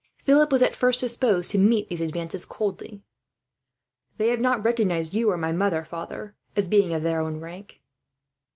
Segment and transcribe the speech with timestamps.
[0.23, 3.03] Philip was, at first, disposed to meet these advances coldly.
[4.17, 7.81] "They have not recognized you or my mother, father, as being of their own rank."